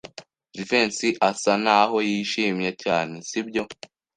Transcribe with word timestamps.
Jivency 0.55 1.09
asa 1.29 1.53
naho 1.65 1.97
yishimye 2.09 2.69
cyane, 2.83 3.15
sibyo? 3.29 3.63